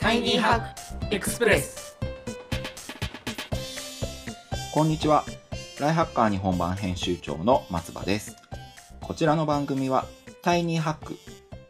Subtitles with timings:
[0.00, 1.98] タイニーハックエクスプレス
[4.72, 5.24] こんにちは。
[5.78, 8.34] ライフハッカー日本版編集長の松葉です。
[9.02, 10.06] こちらの番組は
[10.40, 11.18] タイニーハック、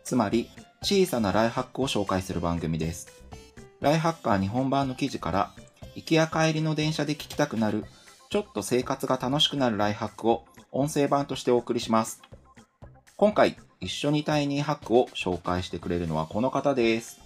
[0.05, 0.49] つまり
[0.83, 3.09] 小さなライフハックを紹介する番組です。
[3.81, 5.51] ライフハッカー日本版の記事から
[5.97, 7.85] 行きや帰りの電車で聞きたくなる
[8.31, 12.23] ちょっと生活が楽しくなるライフハックを音声版としてお送りします。
[13.17, 17.20] 今回一緒にタイニーハックを紹介してくれるのはこの方です。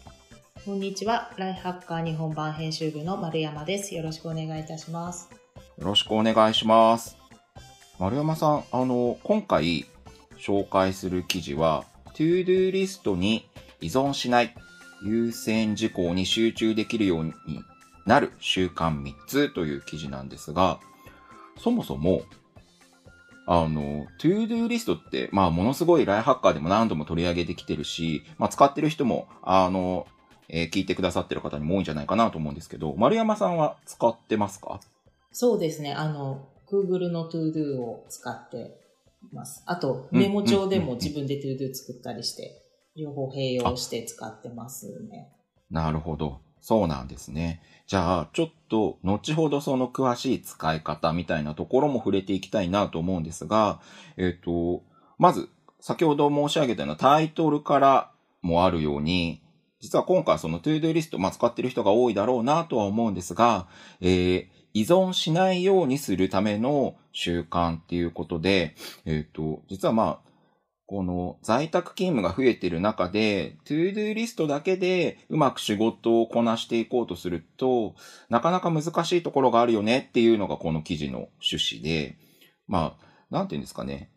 [0.65, 1.31] こんにちは。
[1.37, 3.95] ライフハッカー日本版編集部の丸山です。
[3.95, 5.29] よろしくお願いいたします。
[5.77, 7.19] よろしくお願いします。
[7.99, 9.85] 丸山さん、あの、今回
[10.39, 13.47] 紹介する記事は、To Do リストに
[13.83, 14.55] 依存しない、
[15.05, 17.35] 優先事項に集中できるように
[18.07, 20.81] なる習慣3つという記事なんですが、
[21.59, 22.23] そもそも、
[23.47, 30.07] あの、To Do リストって、まあ、ものすごいライハッカーでも何度も取り上げてきてるし、まあ、使ってる人も、あの、
[30.49, 34.81] えー聞いてくださってる方にも多いんじゃないかなと思うんですけど、丸山さんは使ってますか？
[35.33, 35.93] そうですね。
[35.93, 38.81] あの、Google の ToDo を使って
[39.33, 39.63] います。
[39.67, 42.63] あと、メモ帳でも自分で ToDo 作ったりして、
[42.97, 45.33] 両方併用して使ってますね。
[45.71, 46.41] なるほど。
[46.61, 47.61] そうなんですね。
[47.87, 53.81] じゃあ、ちょっと、後ほどその詳しい使い方みたいなところも触れていきたいなと思うんですが、
[54.17, 54.83] えっ、と、
[55.19, 55.51] まず、
[55.81, 59.43] 先ほど申し上げたようなタイトルからもあるように、
[59.85, 63.69] 実は今回その ToDo リスト、まあ、使ってる人が多いだろうなとは思うんですが、
[64.01, 70.31] えー依存しないようにするための習慣っていうことで、えっ、と、実はまあ、
[70.87, 77.95] この在宅勤務が増えてる中で、 ToDo リストだけでうまく仕事をこなしていこうとすると、
[78.29, 82.19] なかなか難しいところがあるよねっていうのがこの記事の趣旨で、
[82.67, 84.11] まあ、なんていうんですかね。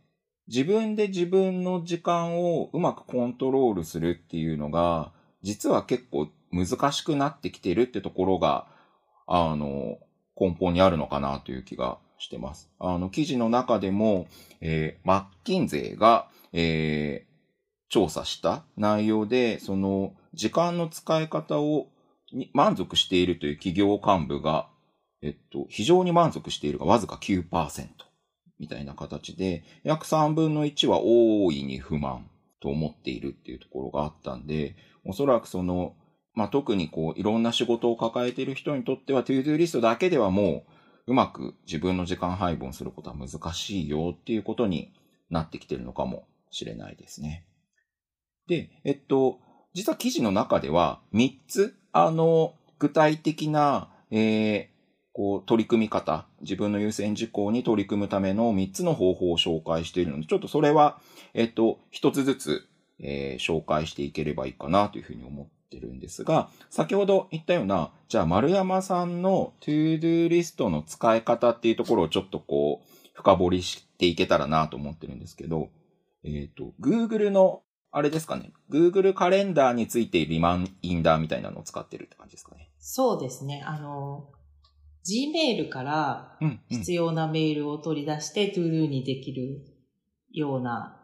[0.47, 8.67] 自分で自分の時間をうまくコントロールするっていうのが、実は結構難しくなってきてるってところが、
[9.27, 9.97] あの、
[10.39, 12.69] 根本にあるのかなという気がしてます。
[12.79, 14.27] あの、記事の中でも、
[14.61, 17.27] えーマッキンゼが、えー
[17.89, 21.87] 調査した内容で、その、時間の使い方を、
[22.53, 24.67] 満足しているという企業幹部が、
[25.21, 27.87] えっと、非常に満足しているがわずか9%
[28.59, 34.75] みたいな形で、約3分の1は大いに不満と思っているっていうところがあったんで、
[35.05, 35.95] おそらくその、
[36.33, 40.65] まあ、特にこう、いろんな仕事を抱えている人にとっては、 ToDo リストだけではも
[41.07, 44.93] う、うまく自分の時間配分することは難しいよっていうことに
[45.29, 47.45] なってきてるのかもしれないですね。
[48.47, 49.39] で、えっと、
[49.73, 54.76] 実は記事の中では3つ、あの、具体的な、えー
[55.17, 60.99] こう、取り組み方、自分の優先事項に取り組むための3つの方法を紹介しているので、ちょっとそれは、
[61.33, 62.67] えっと、1つずつ、
[62.99, 75.69] えー紹介していければいいかなというふうに思ってるんですが、先ほど言ったような、じゃあ丸山さんの To-Do リストの使い方っていうところをちょっとこう、深掘りしていけたらなと思ってるんですけど、
[76.23, 82.69] えっ、と、Google の、あれですかね、Google カレンダーについてリマインダーみたいなのを使ってるって感じですかね。
[82.77, 83.63] そうですね。
[83.65, 84.29] あの、
[85.07, 86.37] Gmail から。
[86.69, 89.61] 必要なメールを取り出して ToDo にできる
[90.31, 90.97] ような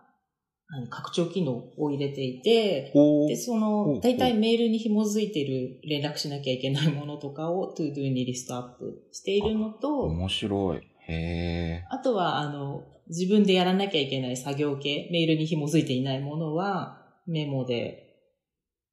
[0.89, 2.91] 拡張機能を入れていて、
[3.27, 10.77] で、その大体メールに紐づいてる連絡しなきゃいけないものとかを ToDo にリストアップしているのと、面白い。
[11.07, 11.85] へえ。
[11.89, 18.15] あとは、あの、自分でやらなきゃいけない作業系、メールに紐づいていないものは、メモで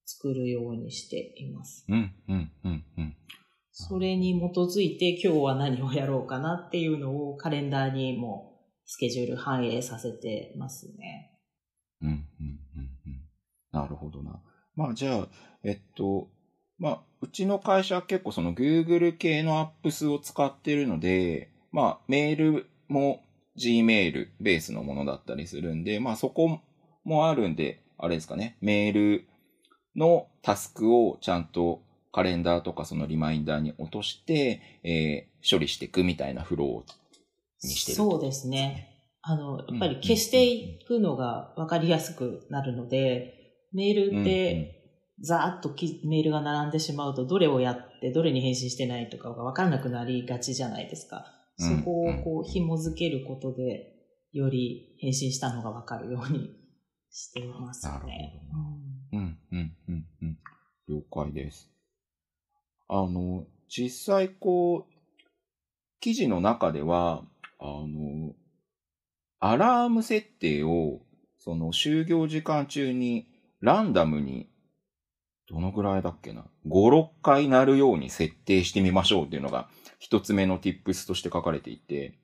[0.04, 1.84] 作るようにしています。
[1.88, 3.16] うん、うん、うん、うん。
[3.88, 11.32] それに基づいて今日は何をやろうかなっていうのをカレンダーにもスケジュール反映させてますね。
[12.02, 12.24] うん、うん、うん、
[13.06, 13.22] うん。
[13.72, 14.42] なるほどな。
[14.76, 15.28] まあ、じゃあ、
[15.64, 16.28] えっと、
[16.78, 23.22] まあ、うちの会社は結構その Google 系のアップスを使ってるので、まあ、メールも
[23.58, 26.60] Gmail ベースのものだったりするんで、まあ、そこ
[27.04, 29.26] もあるんで、あれですかね、メール
[29.96, 37.96] のタスクをちゃんとカレンダーとかそのリマインダーに落として、えー処理していくみたいなフローにしてる。
[37.96, 38.90] そうですね。
[39.22, 44.76] あの、やっぱり消していくのが分かりやすくなるので、メールって、
[45.22, 51.24] ざーっときメールが並んでしまうと、どれをやって、どれに返信してないとかが分からなくなりがちじゃないですか。
[51.58, 53.94] うんそこをこう紐づけることで、
[54.32, 56.50] より返信したのが分かるように
[57.10, 58.42] していますなるほどね。
[59.12, 60.38] うん、うん、うん、うん。
[60.88, 61.70] 了解です。
[62.92, 64.92] あの、実際こう、
[66.00, 67.22] 記事の中では、
[67.60, 68.34] あの、
[69.38, 71.00] アラーム設定を、
[71.38, 73.28] その就業時間中に
[73.60, 74.50] ランダムに
[75.48, 76.44] どのぐらいだっけな。
[76.66, 79.68] 5、6回鳴るように設定してみましょうっていうのが
[80.00, 82.18] 一つ目の tips として書かれていて、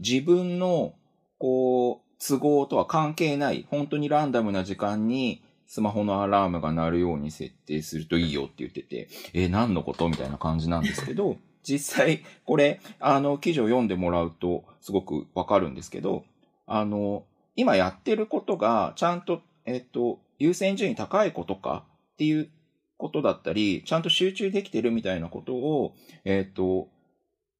[0.00, 0.94] 自分の、
[1.38, 16.24] こう、都合とは関係ない、本当にランダムな時間にスマホのアラームが鳴るように設定するといいよって言ってて、えー何のことみたいな感じなんですけど、 実際、これ、あの、記事を読んでもらうと、すごくわかるんですけど、
[16.66, 21.84] あの、今やってることが、ちゃんと、えっと、優先順位高いことか
[22.14, 22.48] っていう
[22.96, 25.94] ことだったり、ちゃんと集中できてるみたいなことを、
[26.24, 26.88] えっと、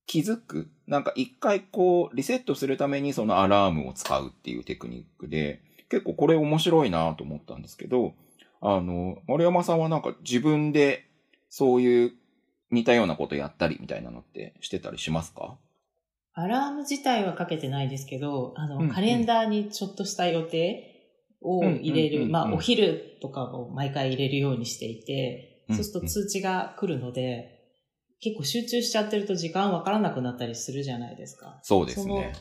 [0.07, 0.71] 気づく。
[0.87, 8.15] なんか一回こう、リセットするためにそのアラームを使うっていうテクニックで、結構これ面白いなと思ったんですけど、
[8.61, 11.05] あの、丸山さんはなんか自分で
[11.49, 12.13] そういう
[12.71, 15.57] 似たようなことやったりみたいなのってしてたりしますか？
[16.35, 20.95] アラーム自体はかけてないですけど、あの、うんうんカレンダーにちょっとした予定
[21.41, 27.57] を入れる、うんうんうんうんまあ、お昼とかを毎回入れるようにしていて、うんそうすると通知が来るので、
[28.21, 31.61] 結構集中しちゃってると時間わからなくなったりするじゃないですか。
[31.63, 32.33] そうですね。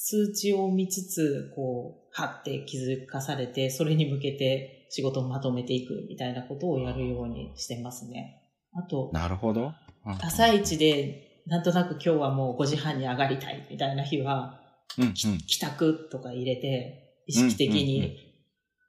[0.00, 8.44] 数値を見つつ、こう、はって気づかされて、それに向けて仕事をまとめていくみたいなことをやるようにしてますね。
[8.74, 9.72] あと、なるほど。
[10.06, 14.60] うん一で、なんとなく今日はもう5時半に上がりたいみたいな日は、
[14.98, 18.16] うんうん帰宅とか入れて、意識的に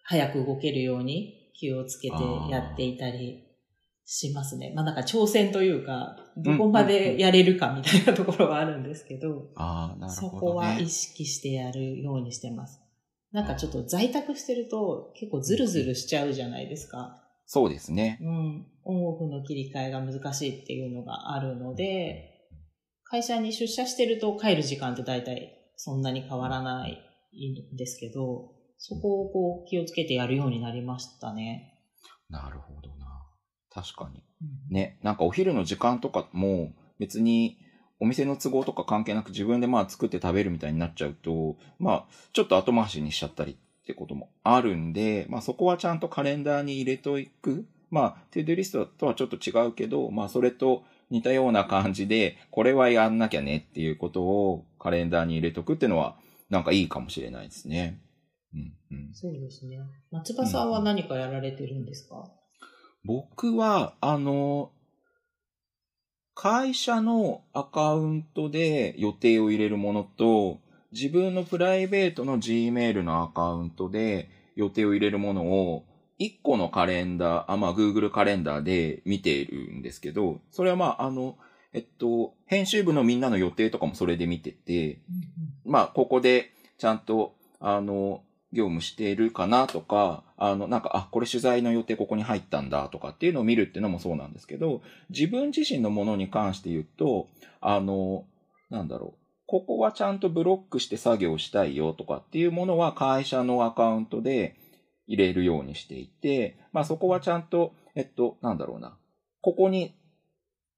[0.03, 2.15] 早く動けるように気をつけて
[2.51, 3.48] やっていたり
[4.11, 4.73] しますね。
[4.75, 10.51] まあなんか挑戦というか、どこまでやれるかみたいなところはあるんですけど、ああ、なるそほど、ね。
[10.51, 12.81] こは意識してやるようにしてます。
[13.31, 17.23] なんかちょっと在宅してると結構ズルズルしちゃうじゃないですか。
[17.45, 18.17] そうですね。
[18.21, 18.67] うん。
[18.83, 22.31] オンオフの切り替えが難しいっていうのがあるので、
[23.03, 26.93] 会社に出社してると帰る時間って大体そんなに変わらない
[27.73, 31.75] んですけど、そこをこう気をつけてやるようになりましたね。
[32.29, 32.98] なるほどな。
[33.73, 34.23] 確かに。
[34.41, 37.57] うんね、なんかお昼の時間とかも別に
[37.99, 47.65] お店の都合とか関係なく自分でまあ作って食べるみたいになっちゃうと、まあちょっと後回しにしちゃったりってこともあるんで、まあそこはちゃんとカレンダーに入れといく。
[47.91, 56.15] まあ ToDo リストとはちょっと違うけど、まあそれと似たような感じで、これはやんなきゃねっていうことをカレンダーに入れとくっていうのは
[56.49, 57.99] なんかいいかもしれないですね。
[58.53, 59.09] うんうん。
[59.13, 59.79] そうですね。
[60.11, 62.31] 松葉さんは何かやられてるんですか、
[63.03, 64.71] 僕は、あの、
[66.35, 70.59] 会社のアカウントで予定を入れるものと、
[70.91, 75.85] 自分のプライベートの Gmail のアカウントで予定を入れるものを、
[76.19, 81.37] 1個のカレンダー、あ、まあ、Google カレンダーで見ているんですけど、それはまあ、あの、
[81.71, 85.01] えっと、編集部のみんなの予定とかもそれで見てて、
[85.65, 97.27] まあ、ここでちゃんと、あの、業務しているかなとか、あの、なんか、あ、これ取材の予定ここに入ったんだとかっていうのを見るっていうのもそうなんですけど、自分自身のものに関して言うと、
[97.61, 98.25] あの、
[98.69, 104.55] なんだろう、ここはちゃんとブロックして作業したいよとかっていうものは会社のアカウントで
[105.07, 108.97] 入れるようにしていて、まあそこはちゃんと、えっと、なんだろうな、
[109.41, 109.95] ここに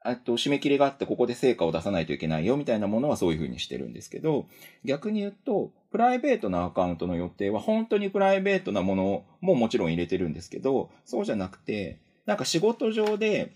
[0.06, 4.48] えっと、締め切りがあってここで成果を出さないといけないよみたいなものはそういうふうにしてるんですけど、
[4.84, 13.54] 逆に言うと、プライベートなアカウントの予定は本当にプライベートなものももちろん入れてるんですけど、そうじゃなくて、なんか仕事上で、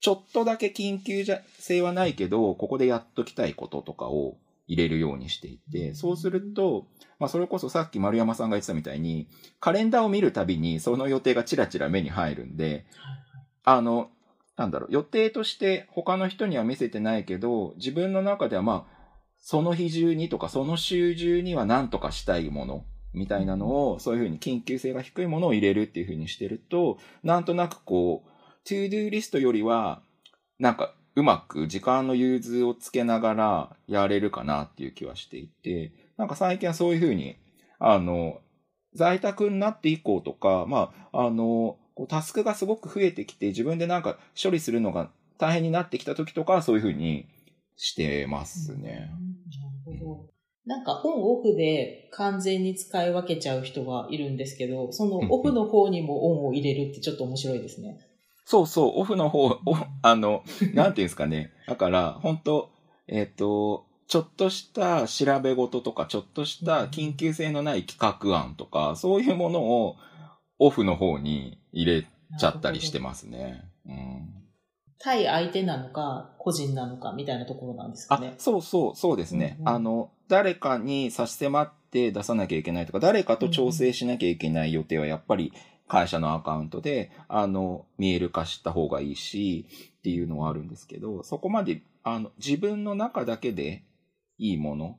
[0.00, 1.24] ちょっとだけ緊急
[1.58, 6.86] 性はないけど、ここでやっときたいこととかを入れるようにしていて、そうすると、
[7.18, 9.28] まあそれこそさっき丸山さんが言ってたみたいに、
[9.60, 12.86] カレンダーを見るたびにその予定がチラチラ目に入るんで、
[13.64, 14.10] あの、
[14.58, 18.98] なんだろう、予定として他の人には見せてないけど、自分の中ではまあ、
[19.38, 22.84] その日中にとかその週中には何とかしたいもの
[23.14, 28.30] みたいなのを、そういうふうに緊急性が低いものを入れるっていうふうにしてると、なんとなくこう、
[28.68, 30.02] ToDo リストよりは、
[30.58, 37.36] なんかうまく時間の融通をつけながらやれるかなっていう気はしていて、なんか最近はそういうふうに、
[37.78, 38.40] あの、
[38.92, 47.26] 在宅になって以降とか、まあ、あの、こうタスクがすごく増えてきて、自分でなんか処理するのが大変になってきた時とかはそういうふうに
[47.76, 49.10] してますね。
[49.84, 50.26] なるほど。
[50.64, 57.98] なんかオンオフで完全に使い分けちゃう人はいるんですけど、そのオフの方にもオンを入れるってちょっと面白いですね。
[58.44, 59.60] そうそう、オフの方、お
[60.02, 61.50] あの、なんていうんですかね。
[61.66, 62.70] だから、本当
[63.08, 69.96] えっ、と、ちょっとした調べ事とか、ちょっとした緊急性のない企画案とか、そういうものを
[70.58, 72.06] オフの方に入れ
[72.38, 73.64] ちゃったりしてますね。
[73.86, 74.38] うん。
[74.98, 78.34] 対相手なのか、個人なのかみたいなところなんですかあね、。
[78.38, 79.56] そうそう、そうですね。
[79.60, 85.52] うんうんあの、誰かに差し迫って出さなきゃいけないとか、誰かと調整しなきゃいけない予定はやっぱり
[85.86, 89.66] 会社のアカウントで、あの、見える化した方がいいし、
[89.98, 93.84] っていうのはあるんですけど、そこまで、あの、自分の中だけで
[94.36, 94.98] いいもの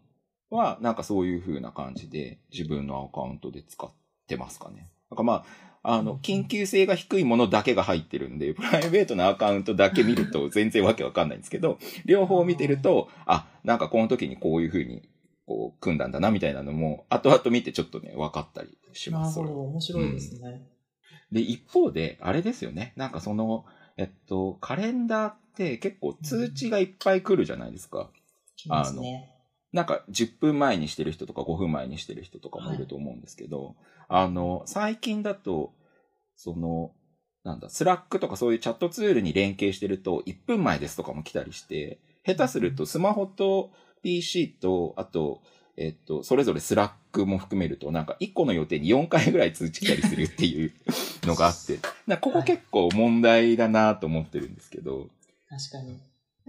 [0.49, 3.89] は、なんかそういう風な感じで自分のアカウントで使っ
[4.27, 4.89] てますかね。
[5.11, 5.45] なんかま
[5.83, 15.07] あ、あの、緊急性が低いものだけが入ってるんで、プライベートなアカウントだけ見ると全然わけわかんないんですけど、両方見てると、あ、なんかこの時にこういう風に、
[15.47, 19.39] こう、組んだんだな、みたいなのも、後々見てちょっとね、分かったりします。
[19.39, 20.67] なるほど、面白いですね。
[21.31, 22.93] で、一方で、あれですよね。
[22.95, 23.65] なんかその、
[23.97, 28.09] えっと、カレンダーって結構通知がいっぱい来るじゃないですか。
[28.55, 29.29] きますね。
[29.71, 33.75] なんか10分前にしてる人とか5分前にしてる人とかもいると思うんですけど、
[34.07, 35.73] あの、最近だと、
[36.35, 36.91] その、
[37.43, 43.71] なんだ、スラックとかそういうチャットツールに連携してると1分前ですとかも来たりして、下手するとスマホと
[44.01, 45.41] PC と、あと、
[45.77, 50.73] えっと、それぞれスラックも含めると、なんか1個の予定に4回ぐらい通知来たりするっていう
[51.23, 55.07] のがあって、なここ結構問題だなと思ってるんですけど、
[55.47, 55.97] 確かに。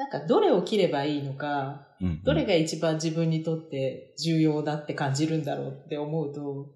[0.01, 6.71] なんか、どれを切ればいいのか、うんうんどれが一番自分にとって重要だって感じるんだろうって思うと、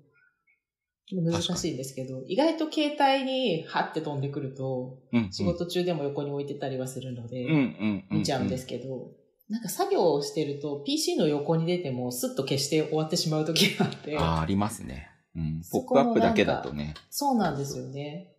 [1.10, 7.46] 難しいんですけど、意外と携帯にハって飛んでくると、うんうん仕事中でも横に置いてたりはするので、
[8.10, 9.12] 見ちゃうんですけど、
[9.48, 15.08] なんか作業をしてると PC の横に出てもスッと消して終わってしまう時があって、ああ、ありますね。
[15.34, 15.62] うん。
[15.72, 16.92] ポップアップだけだとね。
[17.08, 18.34] そうなんですよね。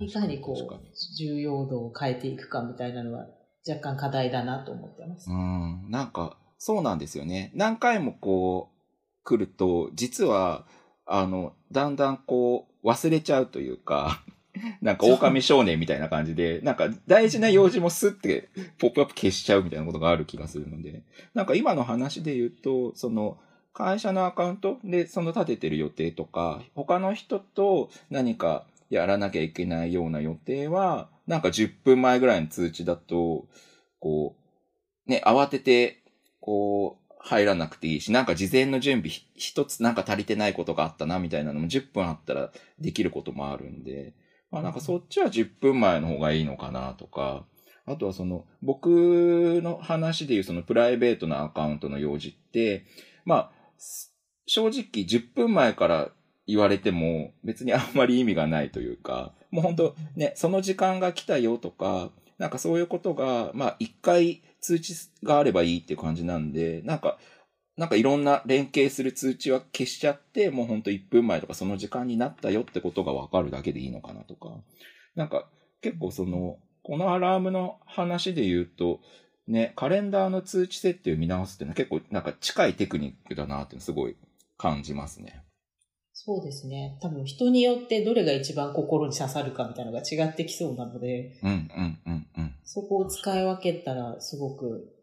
[0.00, 3.26] いかにこう、重要度を変えていくかみたいなのは
[3.66, 5.30] 若干課題だなと思ってます。
[5.30, 5.86] うん。
[5.90, 7.50] なんか、そうなんですよね。
[7.54, 10.66] 何回もこう、来ると、実は、
[11.06, 14.22] あの、だんだんこう、忘れちゃうというか、
[14.80, 21.02] なんか狼少年みたいな感じで、なんか大事な用事もスッてポップアップ消しちゃうみたいなことがある気がするので、
[21.34, 23.38] なんか今の話で言うと、その、
[23.72, 28.64] 会社のアカウントでその立ててる予定とか、他の人と何か
[28.96, 33.46] やらなきゃいけないような予定は、なんか10分前ぐらいの通知だと、
[34.00, 34.36] こ
[35.06, 36.02] う、ね、慌てて、
[36.40, 44.12] こう、入らなくていいし、なんか事前の準備一つなんか足りてないことがあったなみたいなのも10分あったらできることもあるんで、
[44.50, 47.46] まあなんかそっちは10分前の方がいいのかなとか、
[47.86, 52.84] あとはその、僕の話でいうそのプライベートなアカウントの用事って、
[53.24, 53.50] まあ、
[54.46, 56.10] 正直10分前から
[56.46, 67.18] 言われても別にあんまり意味がないというか、もう本当ね、その時間が来たよとか、なんかそういうことが、まあ一回通知があればいいっていう感じなんで、なんか、
[67.76, 74.50] なんかいろんな連携する通知は消しちゃって、もうほんと1分前とかその時間になったよってことがわかるだけでいいのかなとか。
[75.14, 75.48] なんか
[75.80, 79.00] 結構その、このアラームの話で言うと、
[79.46, 84.16] ね、カレンダーの通知設定を見直すっていうのは結構なんか近いテクニックだなってすごい
[84.56, 85.43] 感じますね。
[86.16, 86.96] そうですね。
[87.02, 92.54] 多分人によってどれが一番心に刺さるかみたいなのが違ってきそうなので、うんうんうんうん。
[92.64, 94.94] そこを使い分けたらすごく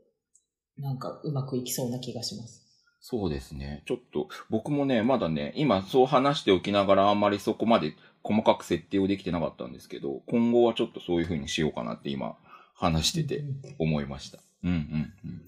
[0.78, 2.62] なんかうまくいきそうな気がします。
[3.02, 3.84] そうですね。
[3.88, 12.38] ちょっと、僕もね、まだね、今そう話しておきながらあんまりそこまで細かく設定をできてなかったんですけど、今後はちょっとそういう風にしようかなって今
[12.74, 14.40] 話しててうん思いました。
[14.64, 15.42] うんうんうん。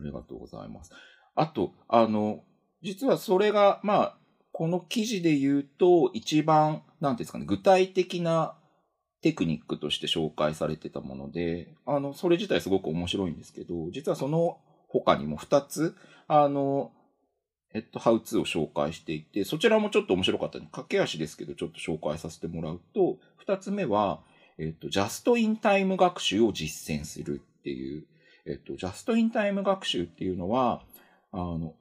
[0.00, 0.92] ありがとうございます。
[1.34, 2.44] あと、あの、
[2.82, 4.18] 実はそれが、まあ、
[4.56, 8.56] この記事で言うと、一番、なんていうんですかね、具体的な
[9.20, 14.56] テクニックとして紹介されてたもので、あの、それ自体すごく面白いんですけど、実はその
[14.88, 15.94] 他にも2つ、
[16.26, 16.90] あの、
[17.74, 20.70] えっと、ハウツーを紹介していて、そちらもちょっと面白かったね。
[20.72, 24.22] 駆け足ですけど、ちょっと紹介させてもらうと、2つ目は、
[24.56, 28.06] えっと、ジャストインタイム学習を実践するっていう、
[28.46, 30.82] えっと、ジャストインタイム学習っていうのは、
[31.30, 31.74] あの、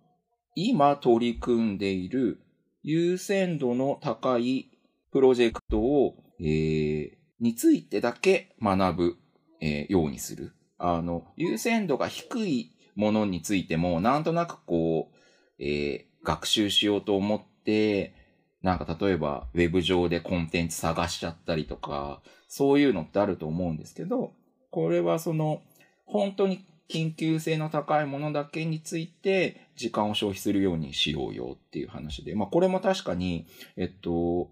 [0.55, 2.41] 今取り組んでいる
[2.87, 4.69] 優先度の高い
[5.11, 9.17] プロジェクトを、えーについてだけ学ぶ、
[9.59, 10.53] えーようにする。
[10.77, 15.15] あの、優先度が低いものについても、なんとなくこう、
[15.59, 18.13] えー学習しようと思って、
[18.61, 24.31] なんか例えばウェブ上でコンテンツ探しちゃったりとか、そういうのってあると思うんですけど、
[24.69, 25.61] これはその、
[26.05, 34.49] 本当に緊急性の高いものだけについて時間を消費するようにしようよっていう話で、まあこれも確かに、えっと、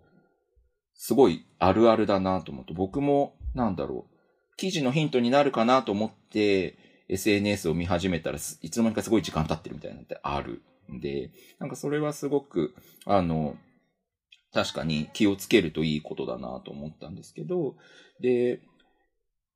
[0.96, 6.78] すごいあるあるだなと思って、僕もなんだろう、記事のヒントになるかなと思って、
[7.10, 10.62] SNS を見始めたら、いつの間にかすごい時間経ってるみたいなのってある
[10.92, 12.74] んで、なんかそれはすごく、
[13.06, 13.56] あの、
[14.54, 17.76] 確かに気をつけるといいことだなと思ったんですけど、
[18.22, 18.62] で、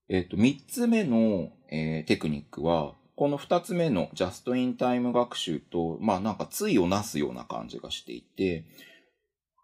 [0.09, 8.65] えっ、と、三つ目の、えーテクニックは、この二つ目のジャストインタイム学習と、まあなんか対をなすような感じがしていて、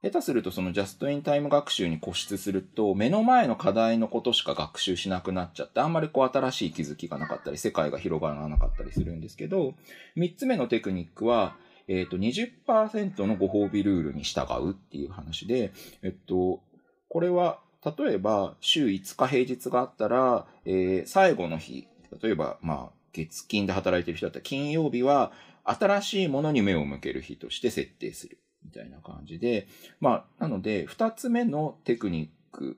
[0.04, 9.76] 下手するとそのジャストインタイム学習に固執すると、目の前の課題のことしか学習しなくなっちゃって、あんまりこう新しい気づきがなかったり、世界が広がらなかったりするんですけど、
[10.16, 11.56] 三つ目のテクニックは、
[11.88, 15.72] えっ、と、20%のご褒美ルールに従うっていう話で、
[16.02, 16.62] えっと、
[17.08, 21.88] これは、例えば、週5日平日があったら、えー最後の日、
[22.22, 25.32] 例えば、まあ、月金で働いてる人だったら、金曜日は、
[25.66, 28.40] 新しいものに目を向ける日として設定する。
[28.66, 29.68] みたいな感じで、
[30.00, 32.78] まあ、なので、二つ目のテクニック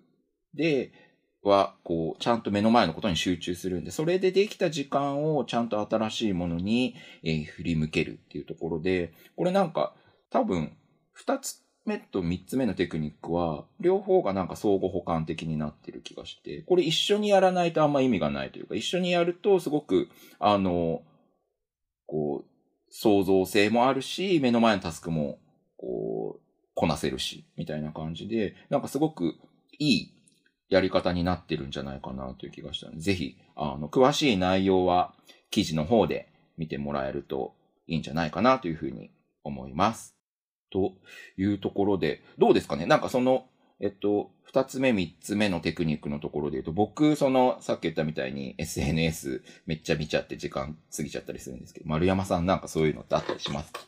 [0.54, 0.92] で、
[1.46, 9.94] は、こう、ちゃんと目の前のことに集中するんで、それでできた時間をちゃんと新しいものに、えー振り向けるっていうところで、これなんか、
[10.32, 10.76] 多分、
[11.14, 21.04] 二つ目と三つ目のテクニックは、両方がなんか相互補完的になってる気がして、これ一緒にやらないとあんま意味がないというか、一緒にやるとすごく、あの、
[22.08, 22.46] こう、
[22.90, 25.40] 創造性もあるし、目の前のタスクも、
[25.78, 26.42] こう、
[26.74, 29.36] こなせるし、みたいな感じで、なんかすごく
[29.78, 30.14] いい
[30.70, 35.14] やり方になってるんじゃないかなという気がしたので、ぜひ、あの、詳しい内容は
[35.52, 37.54] 記事の方で見てもらえると
[37.88, 39.12] いいんじゃないかなというふうに
[39.44, 40.15] 思います。
[40.76, 40.92] と
[41.38, 42.86] いうところで、どうですかね？
[42.86, 43.46] なんかその、
[43.80, 53.82] えっと、二つ目、三つ目のテクニックのところで言うと、僕、その、さっき言ったみたいに SNS めっちゃ見ちゃって時間過ぎちゃったりするんですけど、丸山さんなんかそういうのってあったりしますか？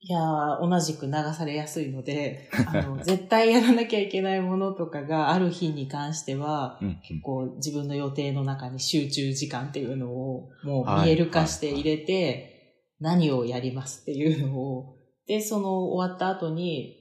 [0.00, 7.00] いやー、同じく流されやすいので、 あの、絶対やらなきゃいけないものとかがある日に関しては、うん。
[7.22, 11.06] こう自分の予定の中に集中時間っていうのをもうはい。
[11.06, 12.54] 見える化して入れて、
[13.00, 14.97] 何をやりますっていうのを、
[15.28, 16.96] で、その終わった後に、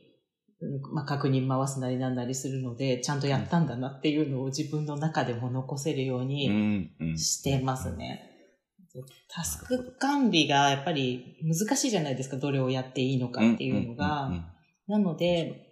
[0.61, 6.91] うんまあ、確認回すなりなんなりするので、ちゃんとやったんだなっていうのを自分の中でも残せるよううに。
[7.17, 8.31] してますね。
[9.29, 14.31] タスク管理がやっぱり難しいじゃないですか、どれをやっていいのかっていうのが。
[14.87, 15.63] なので、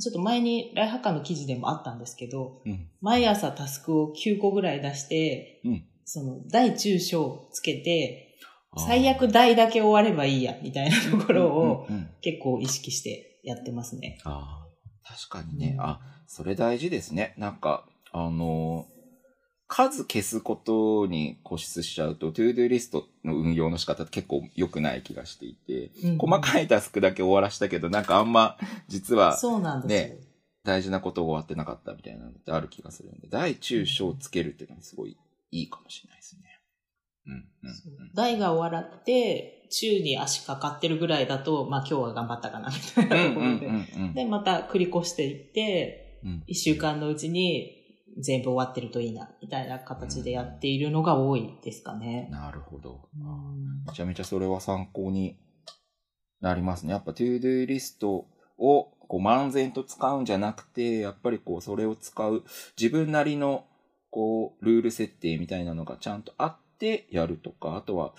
[0.00, 2.62] ちょっと前にライハッカーの記事でもあったんですけど。
[3.00, 8.31] 毎朝タスクを9個ぐらい出して、うんその大中小つけて、
[8.78, 14.18] 最悪大だけ終わればいいや、みたいなところをうんうんうん結構意識してやってますね。
[14.24, 15.74] ああ、確かにね。
[15.78, 17.34] うんあ、それ大事ですね。
[17.36, 18.92] なんか、あのー
[19.74, 28.58] 数消すことに固執しちゃうと、トゥードゥーリストの運用の仕方って結構良くない気がしていて、うん細かいタスクだけ終わらしたけど、なんかあんま、
[28.88, 30.28] 実はそうなんです
[30.62, 35.16] 大事なことが終わってなかったみたいなのってある気がするんで、大中小つけるっていうのはすごい
[35.50, 36.51] いいかもしれないですね。
[37.26, 38.10] うん、うんそううん。
[38.14, 43.66] 大が終わって、中に足かかってるぐらいだと、まあ今日は頑張ったかな、みたいなところで。
[43.66, 47.82] うんで、また繰り越していって、うん一週間のうちに
[48.20, 52.28] 全部終わってるといいな、みたいな形でやっているのが多いですかね。
[52.30, 53.08] なるほど。
[53.16, 55.36] うんめちゃめちゃそれは参考に
[56.40, 56.92] なりますね。
[56.92, 58.26] やっぱ To Do リスト
[58.58, 62.44] をこう漫然と使うんじゃなくて、やっぱりこうそれを使う
[62.78, 63.64] 自分なりの
[64.10, 66.71] こうルール設定みたいなのがちゃんとあって
[67.10, 68.12] やるとか、あとは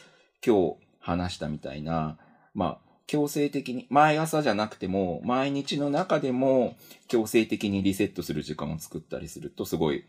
[0.46, 2.18] 今日話したみたいな、
[2.54, 6.76] まあ強制的に、毎朝じゃなくても、毎日の中でも
[7.08, 10.06] 強制的にリセットする時間を作ったりすると、すごい、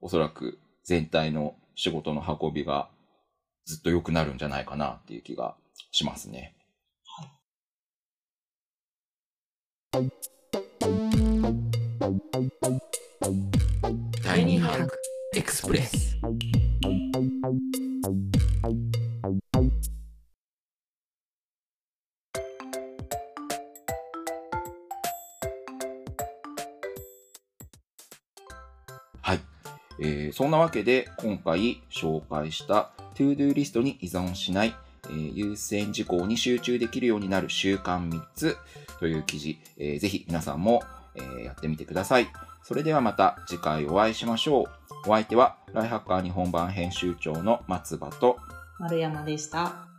[0.00, 2.88] おそらく全体の仕事の運びが
[3.66, 5.56] ずっと良くなるんじゃないかなっていう気が
[5.92, 6.56] しますね。
[14.22, 14.98] 第2ハーク
[15.34, 16.16] エクスプレス
[29.22, 29.40] はい。
[30.00, 34.74] えーそんなわけで、今回紹介した To-Do リストに依存しない、
[35.08, 38.56] えー優先事項に集中できるようになる習慣3つ
[38.98, 40.82] という記事、えーぜひ皆さんも、
[41.14, 42.28] えーやってみてください。
[42.62, 45.10] それではまた次回お会いしましょう。
[45.10, 48.36] お相手は、ライハッカー日本版編集長の松葉と、
[48.78, 49.89] 丸山でした。